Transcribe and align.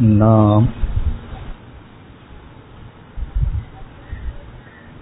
நாம் 0.00 0.72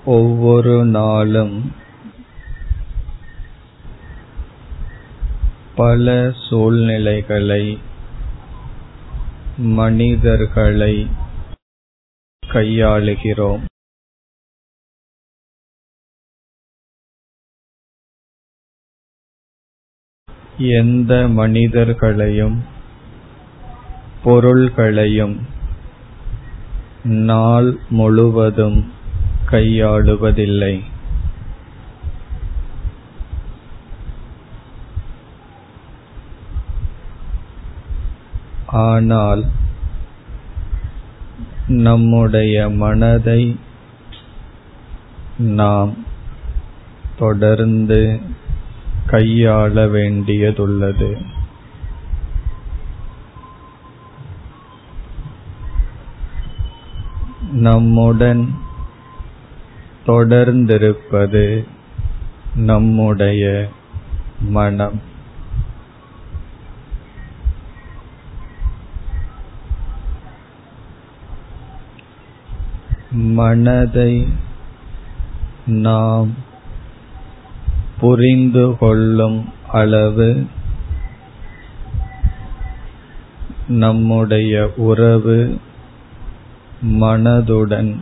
ஒவ்வொரு 0.04 0.84
நாளும் 0.84 1.72
பல 5.74 6.32
சூழ்நிலைகளை 6.48 7.78
மனிதர்களை 9.56 11.06
கையாளுகிறோம். 12.46 13.64
எந்த 20.58 21.28
மனிதர்களையும் 21.28 22.74
பொருள்களையும் 24.26 25.34
நாள் 27.04 27.68
முழுவதும் 27.90 28.78
கையாளுவதில்லை. 29.50 30.74
ஆனால் 38.66 39.44
நம்முடைய 41.66 42.68
மனதை 42.68 43.40
நாம் 45.38 45.94
தொடர்ந்து 47.18 48.20
கையாள 49.06 49.86
வேண்டியதுள்ளது. 49.94 51.10
நம்முடன் 57.56 58.54
தொடர்ந்திருப்பது 60.06 61.66
நம்முடைய 62.54 63.68
மனம். 64.40 65.00
மனதை 73.10 74.26
நாம் 75.66 76.34
புரிந்து 78.00 78.76
கொள்ளும் 78.78 79.52
அளவு 79.68 80.46
நம்முடைய 83.68 84.72
உறவு 84.76 85.60
மனதுடன் 86.86 88.00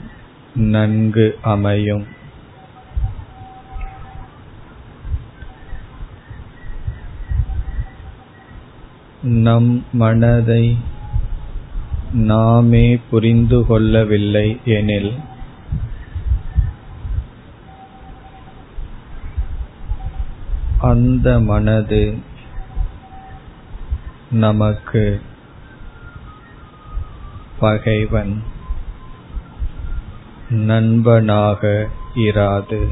நன்கு 0.55 1.39
அமையும். 1.43 2.07
நம் 9.23 9.85
மனதை 9.93 10.79
நாமே 12.13 12.97
புரிந்து 13.11 13.67
கொள்ளவில்லை 13.67 14.61
எனில் 14.65 15.19
அந்த 20.81 21.41
மனது 21.41 22.19
நமக்கு 24.31 25.23
பகைவன். 27.59 28.43
நண்பனாக 30.55 31.89
இராது. 32.15 32.91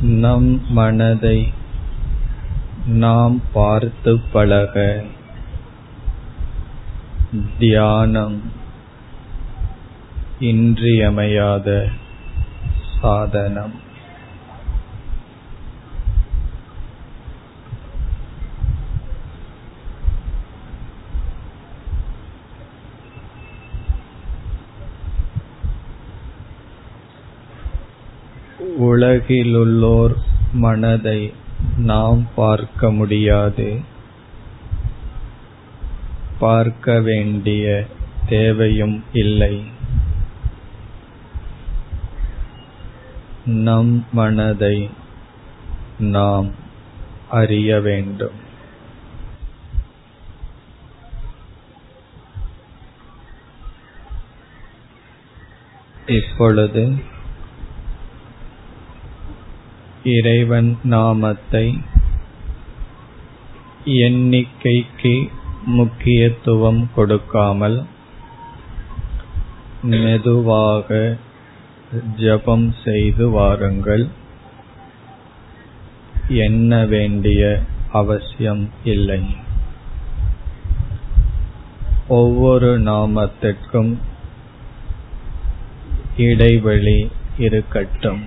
நம் 0.00 0.72
மனதை 0.72 1.52
நாம் 2.86 3.42
பார்த்து 3.52 4.20
பழக 4.32 5.04
தியானம் 7.58 8.59
இன்றியமையாத 10.40 11.88
சாதனம். 13.00 13.88
உலகிலுள்ளோர் 28.80 30.14
மனதை 30.52 31.32
நாம் 31.78 32.28
பார்க்க 32.34 32.92
முடியாது. 32.92 33.80
பார்க்க 36.38 37.00
வேண்டிய 37.00 37.86
தேவையும் 38.28 39.04
இல்லை. 39.12 39.78
நம் 43.44 44.06
மனதை 44.12 44.90
நாம் 45.98 46.50
அறிய 47.30 47.80
வேண்டும். 47.80 48.48
இப்பொழுது 56.06 56.94
இறைவன் 60.04 60.78
நாமத்தை 60.82 61.80
எண்ணிக்கைக்கு 63.84 65.30
முக்கியத்துவம் 65.66 66.88
கொடுக்காமல் 66.94 67.86
மெதுவாக 69.82 71.16
ஜபம் 72.17 72.67
செய்து 72.83 73.25
வாருங்கள் 73.29 74.05
எண்ண 76.41 76.71
வேண்டிய 76.85 77.41
அவசியம் 77.93 78.63
இல்லை 78.85 79.21
ஒவ்வொரு 82.15 82.71
நாமத்திற்கும் 82.83 83.91
இடைவெளி 86.25 86.97
இருக்கட்டும் 87.37 88.23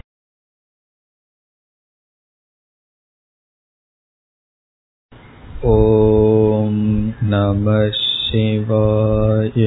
ॐ 5.60 6.74
नमः 7.24 7.90
शिवाय 7.94 9.66